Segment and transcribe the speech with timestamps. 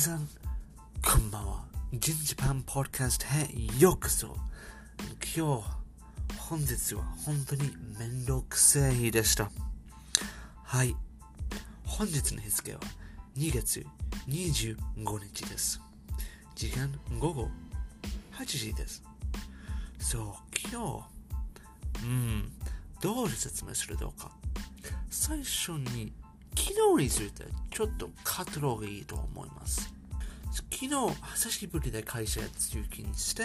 [0.00, 0.26] さん、
[1.04, 1.64] こんばんは。
[1.92, 4.28] ジンジパンポッドキャストへようこそ。
[5.36, 5.64] 今日、
[6.38, 9.50] 本日は本当にめんどくせえ日でした。
[10.64, 10.96] はい。
[11.84, 12.80] 本日の日付は
[13.36, 13.84] 2月
[14.26, 14.76] 25
[15.22, 15.82] 日です。
[16.54, 17.50] 時間午後
[18.38, 19.02] 8時です。
[19.98, 20.22] そう、
[20.72, 21.04] 今
[22.00, 22.52] 日、うん、
[23.02, 24.30] どう説明するのか。
[25.10, 26.10] 最初に、
[26.56, 28.12] 昨日についてちょっと語
[28.60, 29.89] ろうがいいと思います。
[30.80, 33.44] 昨日、久しぶりで会社へ通勤して、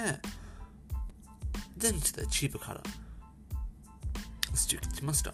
[1.75, 2.81] 電池でチープから
[4.53, 5.33] 通勤しました。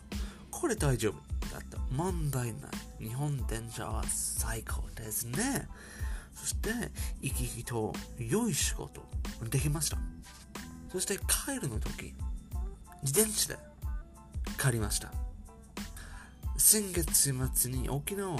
[0.50, 1.77] これ大丈夫だった。
[1.91, 2.70] 問題な
[3.00, 3.08] い。
[3.08, 5.68] 日本電車は最高ですね。
[6.34, 6.70] そして、
[7.22, 9.08] 生き生きと良い仕事
[9.52, 9.99] できました。
[10.91, 12.16] そして帰るの時、
[13.04, 13.60] 自転車で
[14.60, 15.13] 帰りました。
[16.58, 18.40] 先月末に沖縄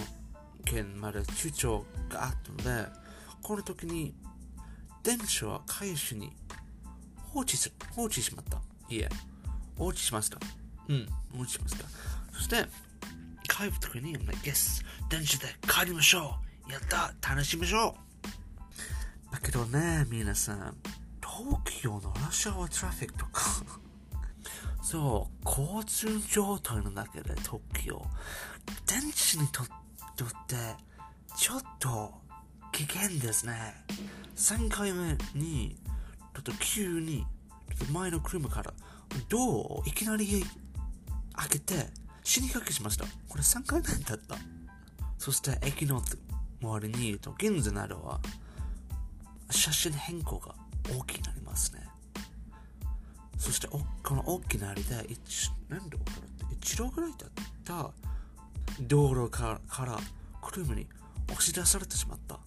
[0.66, 3.01] 県まで出張があったので、
[3.42, 4.14] この時に
[5.04, 6.32] 電車は回収に
[7.34, 8.62] 放置す放置しまった。
[8.94, 9.10] いえ、
[9.78, 10.38] 放置しました。
[10.90, 11.86] うん、放置しました。
[12.34, 12.66] そして、
[13.48, 16.36] 帰る時に、I'm like, yes, 電車で帰りましょ
[16.68, 17.96] うやった楽しみましょ
[19.30, 20.78] うだけどね、皆さん、
[21.22, 23.42] 東京のラッシュアワートラフィックとか、
[24.84, 28.06] そう、交通状態の中で東京、
[28.86, 29.64] 電池にと
[30.16, 30.76] とって、
[31.38, 32.21] ちょっと
[32.72, 33.74] 危険ですね。
[34.36, 35.78] 3回目に、
[36.34, 37.26] ちょっと急に、
[37.78, 38.74] ちょっと前の車から、
[39.30, 40.44] ドアをいきなり
[41.34, 41.90] 開けて、
[42.24, 43.06] 死にかけしました。
[43.28, 44.36] これ3回目だった。
[45.18, 46.02] そして駅の
[46.62, 48.20] 周りに、銀座などは、
[49.50, 50.56] 写真変更が
[50.90, 51.86] 大きくなりますね。
[53.38, 53.82] そして、こ
[54.16, 56.12] の大きなあれで、一何度かな
[56.52, 57.30] 一度ぐらいだっ
[57.66, 57.92] た
[58.82, 60.00] 道路からから
[60.42, 60.88] 車に
[61.30, 62.40] 押し出されてしまった。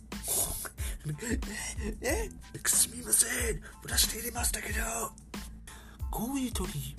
[2.00, 3.60] え、 え、すみません。
[3.86, 4.80] 出して入れましたけど。
[6.10, 6.96] こういう時、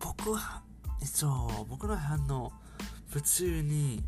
[0.00, 0.62] 僕は、
[1.04, 2.52] そう、僕の反応、
[3.08, 4.02] 普通に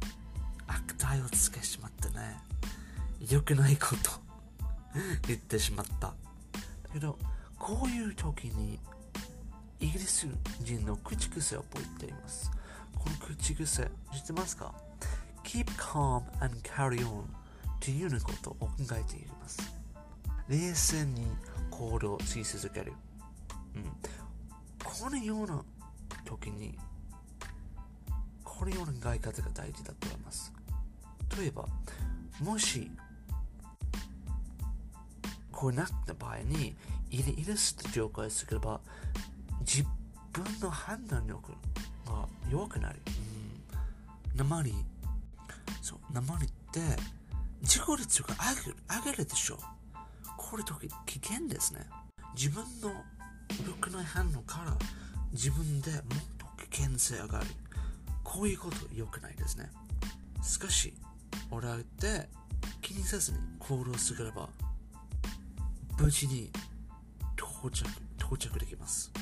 [0.66, 2.38] 悪態をつけしまってね。
[3.28, 4.10] 良くないこと
[5.26, 6.09] 言ってしまった。
[6.09, 6.15] だ
[6.92, 7.19] けど、
[7.59, 8.78] こういう時に、
[9.81, 10.26] イギリス
[10.60, 12.50] 人の口癖を覚えています。
[12.97, 14.75] この口癖、知ってますか
[15.44, 17.25] ?keep calm and carry on
[17.80, 19.74] というようなことを考えています。
[20.48, 21.26] 冷静に
[21.70, 22.92] 行動し続ける。
[23.74, 23.84] うん。
[24.84, 25.62] このような
[26.24, 26.78] 時に、
[28.44, 30.52] このような考え方が大事だと思います。
[31.38, 31.66] 例えば、
[32.41, 32.91] もし、
[35.50, 36.76] こうなった場合に、
[37.10, 38.80] イライラした状況をすれば、
[39.60, 39.84] 自
[40.32, 41.52] 分の判断力
[42.06, 43.00] が弱くなる。
[44.34, 44.36] うん。
[44.36, 44.74] 鉛、
[45.80, 46.80] そう、鉛って、
[47.62, 48.34] 自己率が
[49.04, 49.59] 上げるでしょう。
[50.37, 51.87] これ時危険ですね。
[52.34, 52.91] 自分の
[53.66, 54.76] 良くない反応から
[55.32, 56.00] 自分でもっ
[56.38, 57.47] と危険性上がる。
[58.25, 59.71] こういうこと良くないですね。
[60.43, 60.94] しかし、
[61.50, 62.28] 俺はって
[62.81, 64.48] 気にせずに行動すれば、
[65.98, 66.50] 無事に
[67.37, 67.84] 到着、
[68.19, 69.12] 到着できます。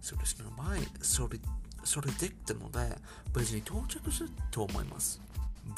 [0.00, 0.46] そうですね。
[0.56, 1.38] 前、それ、
[1.84, 2.96] それできたので、
[3.34, 5.20] 無事に到着すると思います。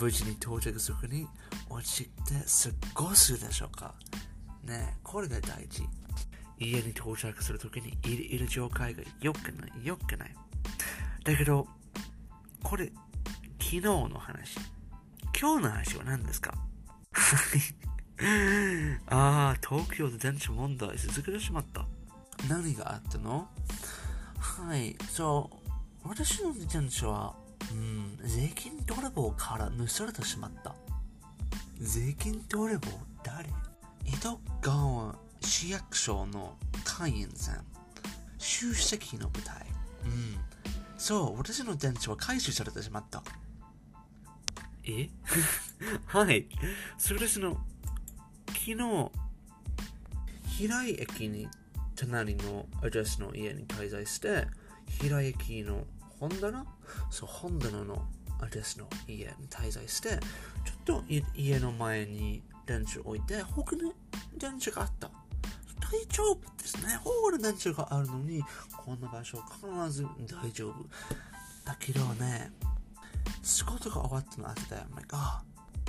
[0.00, 1.26] 無事に到着するに
[1.68, 2.10] 落ちて
[2.94, 3.94] 過ごすでしょうか
[4.64, 5.84] ねえ、これが大事。
[6.58, 10.34] 家に到着するときにいるいる状態が良くない、良くない。
[11.24, 11.66] だけど、
[12.62, 12.86] これ、
[13.58, 14.56] 昨日の話。
[15.38, 16.54] 今日の話は何ですか？
[19.08, 21.84] ああ、東京で電車問題続けてしまった。
[22.48, 23.48] 何があったの？
[24.38, 25.50] はい、そ
[26.04, 27.34] う、私の自転車は、
[27.72, 30.74] うん、税金泥棒から盗まれてしまった。
[31.80, 32.88] 税金泥棒
[33.22, 33.48] 誰？
[34.06, 37.64] 江戸川市役所の会員さん。
[38.38, 39.66] 集積の舞台。
[40.04, 40.36] うん。
[40.98, 43.22] そう、私の電池は回収されてしまった。
[44.84, 45.08] え？
[46.06, 46.46] はい。
[46.98, 47.58] それですの、
[48.48, 49.10] 昨日、
[50.46, 51.48] 平井駅に
[51.96, 54.46] 隣のアドレスの家に滞在して、
[55.00, 55.84] 平井駅の
[56.28, 56.66] 本棚？
[57.10, 58.06] そう、本棚の
[58.40, 61.04] アドレスの家に滞在して、ちょっと
[61.36, 63.92] 家の前に電池を置いて、他に
[64.38, 65.10] 電池があった。
[65.80, 66.98] 大丈夫ですね。
[67.04, 68.42] 他の電池があるのに、
[68.76, 70.74] こんな場所必ず大丈夫。
[71.64, 72.52] だけどね、
[73.42, 75.42] 仕事が終わったの後で、I'm like, あ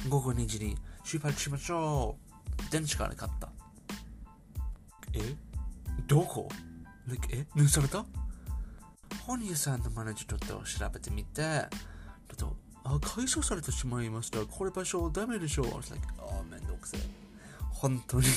[0.09, 2.17] 午後2時に出発しましょ
[2.67, 2.71] う。
[2.71, 3.49] 電池から買った。
[5.13, 5.35] え？
[6.07, 6.49] どこ
[7.07, 7.45] ？like, え？
[7.57, 8.05] 盗された？
[9.25, 11.67] 本屋さんのマネージャーちょっと調べてみて、ちょ
[12.33, 14.39] っと、あ、回収されてしまいました。
[14.45, 15.65] これ場所ダメでしょ。
[15.65, 17.01] I was like, あ、めんどくせえ。
[17.71, 18.27] 本当に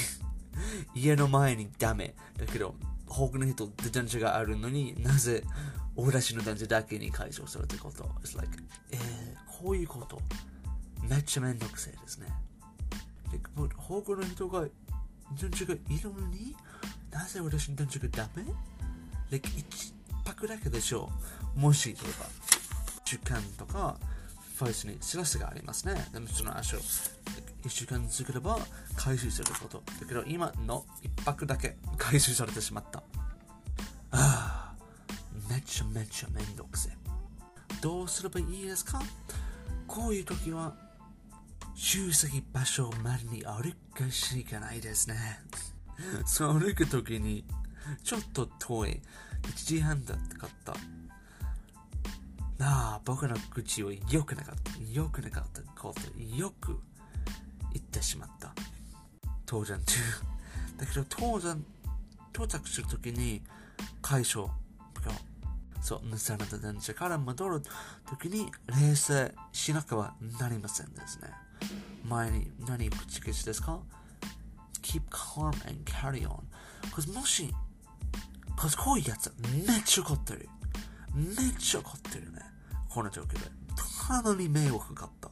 [0.94, 2.14] 家の前にダメ。
[2.36, 2.75] だけど、
[3.06, 5.42] 他の人自転車があるのになぜ
[5.96, 8.56] 俺たちの男性だけに解消するってこと？It's like
[8.90, 10.20] えー、こういうこと？
[11.02, 12.26] めっちゃめんどくせえですね。
[13.32, 13.40] で、
[13.76, 14.62] 他の人が
[15.32, 16.54] 自転車がいるのに？
[17.10, 18.44] なぜ私の自転車がダメ
[19.30, 19.48] ？Like,
[20.28, 21.10] 泊だけでしょ
[21.56, 21.60] う。
[21.60, 22.26] もし、例えば、
[23.04, 23.98] 時間とか、
[24.56, 26.08] ファイスに知らせがありますね。
[26.12, 28.58] でもその足を1週間作れば
[28.96, 29.82] 回収すること。
[30.00, 33.04] だけど今の1泊だけ回収されてしまった。
[34.10, 34.75] ああ、
[35.48, 36.90] めちゃめちゃめんどくせ。
[37.80, 39.00] どうすればいいですか？
[39.86, 40.75] こういう時は、
[41.76, 45.40] 集積場所までに歩かしかないですね。
[46.26, 47.44] そう歩く時に、
[48.02, 49.02] ちょっと遠い。
[49.53, 50.73] 1時半だってかった。
[52.61, 54.73] ああ、僕の口を良くなかった。
[54.93, 56.81] 良くなかったこと、よく
[57.73, 58.53] 言ってしまった。
[59.47, 59.99] 登山中。
[60.77, 61.65] だけど、登山、
[62.33, 63.43] 到着するときに、
[64.03, 64.49] 解消、
[65.81, 67.62] そう、盗まれた電車から戻る
[68.09, 71.31] ときに、冷静しなくはなりませんですね。
[72.05, 73.81] 前に何口消しですか
[74.83, 76.43] ?keep calm and carry on.
[77.15, 77.55] もし、
[78.76, 80.49] こういやつめっちゃ怒ってる。
[81.14, 82.40] めっちゃ怒ってるね。
[82.88, 83.40] この状況で。
[84.06, 85.31] かなり迷惑かった。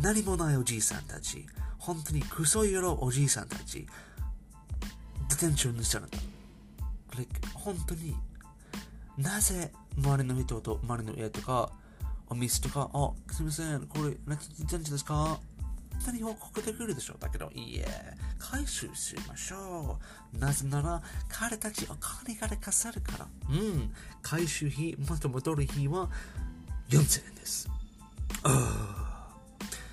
[0.00, 1.46] 何もないおじいさんたち、
[1.78, 3.86] 本当にクソ野郎おじいさんたち、
[5.28, 6.06] 自転車を盗ま
[7.18, 7.48] れた。
[7.54, 8.16] 本当に、
[9.18, 11.70] なぜ周りの人と周りの家とか、
[12.28, 15.38] お店とか、あ、すみません、これ、自転車ですか？
[16.06, 17.86] 何報告できるでしょうだけど、いいえ、
[18.38, 19.98] 回収しましょ
[20.34, 20.38] う。
[20.38, 23.28] なぜなら、彼たちお金がかさるから。
[23.50, 26.08] うん、回収費、また戻る費は
[26.88, 27.68] 4000円です。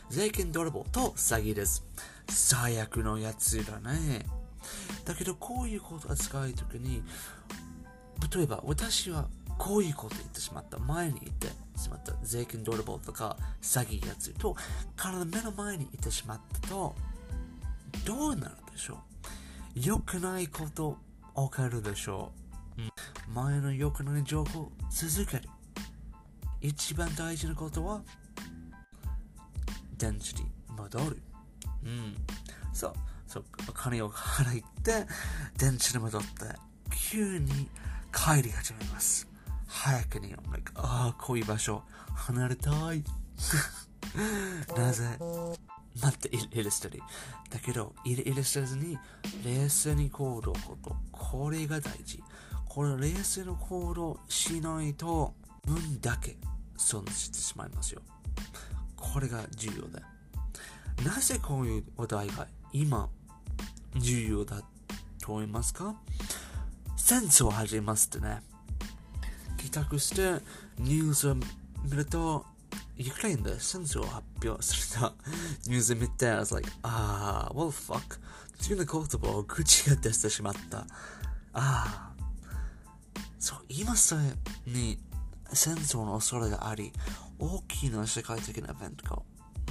[0.10, 1.84] 税金泥棒と詐欺です。
[2.28, 4.26] 最悪のやつだね。
[5.06, 7.04] だけど、こういうことを扱うときに、
[8.36, 9.28] 例えば、私は
[9.58, 10.80] こういうこと言ってしまった。
[10.80, 11.48] 前に言って
[11.80, 12.14] しまった。
[12.22, 14.56] 税金泥棒とか詐欺やつと、
[14.96, 16.96] 彼の目の前に言ってしまったと、
[18.06, 18.98] どうなるでしょう
[19.76, 20.98] 良くないこと
[21.36, 22.32] 起こるでしょ
[22.78, 22.82] う。
[22.82, 25.50] うん、前の良くない情報続ける。
[26.62, 28.02] 一番大事なことは、
[29.98, 31.22] 電池に戻る。
[31.84, 32.16] うん。
[32.74, 32.94] そう。
[33.28, 33.46] そう。
[33.74, 35.06] 金を払って、
[35.58, 36.28] 電池に戻って、
[37.12, 37.70] 急に
[38.12, 39.28] 帰り始めます。
[39.72, 41.84] 早くに、like, ああ、こういう場所、
[42.16, 43.04] 離れたい。
[44.76, 45.18] なぜ？
[46.02, 47.02] 待って、イラストリー。
[47.54, 48.98] だけど、イラストずに、
[49.46, 50.96] 冷静に行動こと。
[51.12, 52.24] これが大事。
[52.68, 55.36] これ、冷静な行動しないと、
[55.66, 56.38] 分だけ
[56.76, 58.02] 損してしまいますよ。
[58.96, 60.02] これが重要だ。
[61.06, 63.08] なぜこういうお題が今
[63.96, 64.62] 重要だ
[65.22, 65.96] と思いますか？
[66.98, 68.42] 戦争を始めますってね。
[69.62, 70.42] 帰宅して
[70.78, 71.44] ニュースを見
[71.92, 72.46] ると、
[73.00, 75.14] ウクライナで戦争を発表すると
[75.68, 78.20] ニュースを見て、I was like, ああ、well fuck?
[78.60, 80.80] 次の言葉を口が出してしまった。
[80.80, 80.86] あ
[81.54, 82.10] あ。
[83.40, 85.00] そう、今さえに
[85.54, 86.92] 戦争の恐れがあり、
[87.40, 89.22] 大きな世界的なイベントが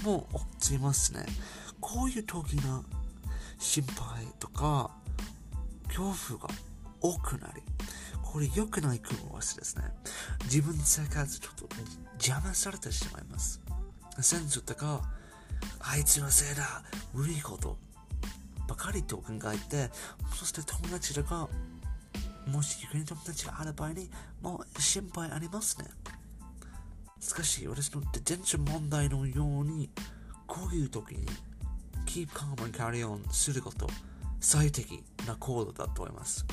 [0.03, 1.27] もう起きますね。
[1.81, 2.85] こういう時の
[3.59, 4.91] 心配とか
[5.89, 6.55] 恐怖が
[7.01, 7.63] 多くなり、
[8.31, 9.85] これ良くない組み合わせですね。
[10.45, 11.67] 自分の生活ちょっと
[12.13, 13.59] 邪魔されてしまいます。
[14.21, 15.01] 戦争とか、
[15.81, 16.83] あいつのせいだ、
[17.15, 17.79] 悪いこと
[18.69, 19.91] ばかりと考えて、
[20.39, 21.49] そして友達とか、
[22.47, 24.11] もし逆に友達がある場合に、
[24.43, 25.87] もう心配ありますね。
[27.21, 29.89] しかし、私の電車問題のように、
[30.47, 31.27] こういう時に、
[32.05, 33.89] keep calm and carry on すること、
[34.39, 36.45] 最適な行動だと思います。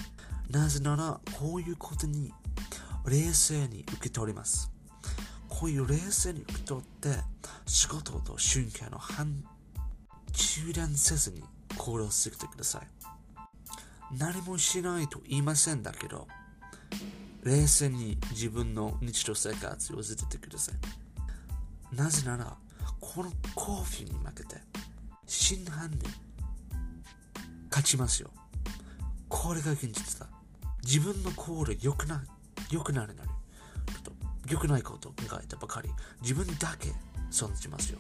[0.50, 2.34] なぜなら、こういうことに、
[3.06, 4.72] 冷静に受け取ります。
[5.48, 7.18] こういう冷静に受け取って、
[7.66, 9.44] 仕事と瞬間の半、
[10.34, 11.44] 中断せずに
[11.78, 12.88] 行動してください。
[14.18, 16.28] 何もしないと言いませんだけど、
[17.44, 21.96] 冷静に自分の日常生活を続けてください。
[21.96, 22.58] なぜなら、
[23.00, 24.58] このコーヒーに負けて、
[25.28, 26.10] 真犯人、
[27.70, 28.32] 勝ちますよ。
[29.30, 30.35] これが現実だ。
[30.86, 32.24] 自分の行動良くな、
[32.70, 34.12] 良くなるのに、ちょっと
[34.48, 35.90] 良くないことを考えたばかり、
[36.22, 36.94] 自分だけ
[37.32, 37.98] 損しますよ。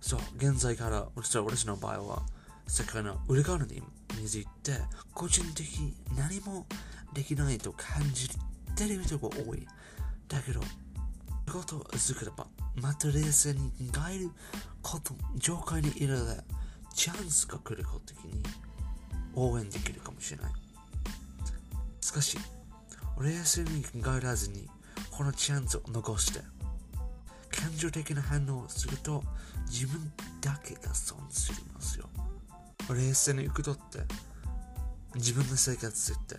[0.00, 2.22] そう、現在から私の場合は、
[2.66, 3.82] 世界の裏側に
[4.26, 4.72] ついて、
[5.14, 6.66] 個人的に何も
[7.12, 9.66] できないと感じてる人が多い。
[10.26, 10.60] だけど、
[11.46, 14.30] 仕事を作れば、また冷静に考える
[14.82, 16.42] こと、状態にいるので、
[16.92, 18.42] チャンスが来る時に
[19.34, 20.63] 応援できるかもしれない。
[22.04, 22.36] しかし、
[23.18, 24.68] 冷静に考えらずに
[25.10, 26.40] このチャンスを残して、
[27.50, 29.24] 感情的な反応をすると
[29.70, 32.10] 自分だけが損するんですよ。
[32.90, 34.00] 冷静に受け取って
[35.14, 36.36] 自分の生活って。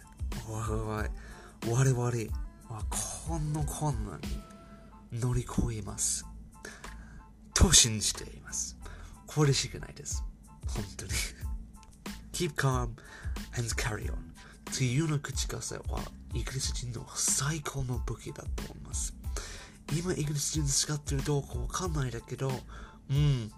[0.47, 1.09] 我々
[1.67, 2.05] 我々
[2.69, 2.83] は
[3.27, 4.21] この困難
[5.11, 6.27] に乗り越えます。
[7.55, 8.77] と信じています。
[9.25, 10.23] これしかないです。
[10.67, 11.11] 本当に。
[12.33, 12.81] Keep calm
[13.57, 14.34] and carry on.
[14.77, 15.83] というの口癖は
[16.33, 19.15] イギリス人の最高の武器だと思います。
[19.97, 22.51] 今イギリス人使ってるどうかわかんないだけど
[23.09, 23.49] うん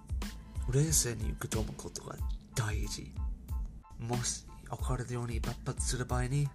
[0.72, 2.16] 冷静に受け止むことが
[2.54, 3.12] 大事。
[3.98, 6.48] もし怒れるように爆発する場合に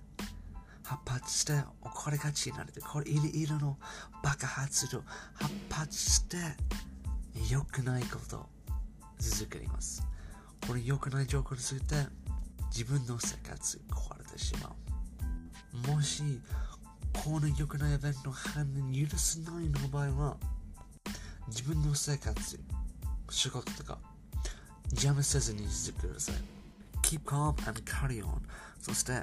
[0.84, 3.76] 発発して怒りがちになるこれいろいろの
[4.22, 5.02] 爆発と
[5.34, 6.36] 発発して
[7.50, 8.48] 良くないこと
[9.18, 10.06] 続けます。
[10.68, 11.96] これ良くない状況にすると
[12.74, 14.74] 自分の生活壊れてしま
[15.84, 15.92] う。
[15.92, 16.22] もし
[17.12, 20.36] この良くないイベントの反応許せないの場合は
[21.48, 22.58] 自分の生活
[23.28, 23.98] 仕事とか
[24.90, 26.36] 邪魔せずにしてください。
[27.02, 28.38] Keep calm and carry on.
[28.80, 29.22] そして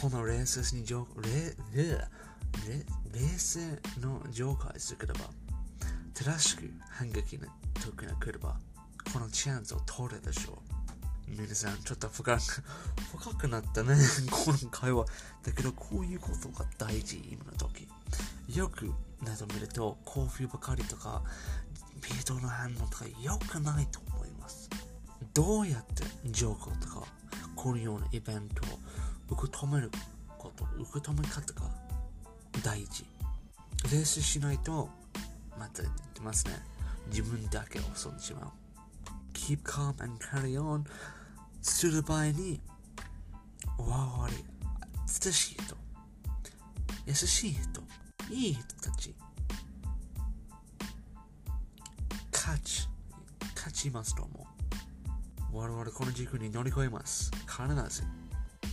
[0.00, 1.56] この冷静に浄冷
[3.12, 3.60] 冷静
[4.00, 5.14] の浄化すれば
[6.14, 8.56] 正しく反撃の時が来れば
[9.12, 10.75] このチャンスを取るでしょう。
[11.28, 12.40] 皆さんちょっと深く
[13.18, 13.96] 深くなったね。
[14.30, 15.04] この会話
[15.42, 17.88] だけどこういうことが大事今の時。
[18.48, 18.92] よく
[19.22, 21.22] など見るとコーヒーばかりとか
[22.00, 24.70] ビートの反応とか良くないと思います。
[25.34, 27.06] どうやってジョークとか
[27.56, 28.78] このようなイベントを
[29.30, 29.90] 受け止める
[30.38, 31.70] こと受け止め方が
[32.62, 33.04] 大事。
[33.90, 34.88] 冷静しないと
[35.58, 36.52] また言ってますね。
[37.08, 38.65] 自分だけを損じまう。
[39.46, 40.84] Keep calm and carry on
[41.62, 42.60] する場合に
[43.78, 43.86] わ
[44.22, 44.44] わり
[45.06, 45.76] 親しい人
[47.06, 47.82] 優しい人
[48.30, 49.14] いい人たち
[52.32, 52.88] 勝ち
[53.54, 54.56] 勝ちますと思う
[55.56, 57.30] 我々この軸に乗り越えます。
[57.46, 58.02] 必ず。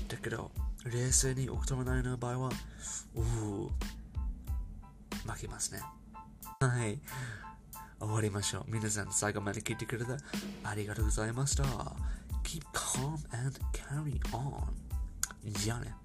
[0.09, 0.51] だけど、
[0.83, 2.49] 冷静に奥止めないの場合は、
[3.15, 3.23] うう
[5.31, 5.81] 負けますね。
[6.59, 6.99] はい。
[8.03, 8.63] 終わりましょう。
[8.67, 10.11] 皆さん最後まで聞いてくれて
[10.63, 11.63] ありがとうございました。
[12.43, 14.63] Keep calm and carry on.
[15.45, 16.02] じゃあね。